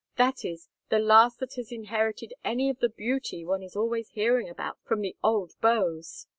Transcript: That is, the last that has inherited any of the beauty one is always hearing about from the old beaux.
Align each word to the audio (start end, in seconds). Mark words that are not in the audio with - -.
That 0.17 0.43
is, 0.43 0.67
the 0.89 0.97
last 0.97 1.37
that 1.41 1.53
has 1.57 1.71
inherited 1.71 2.33
any 2.43 2.71
of 2.71 2.79
the 2.79 2.89
beauty 2.89 3.45
one 3.45 3.61
is 3.61 3.75
always 3.75 4.09
hearing 4.09 4.49
about 4.49 4.79
from 4.83 5.01
the 5.01 5.15
old 5.23 5.53
beaux. 5.61 6.01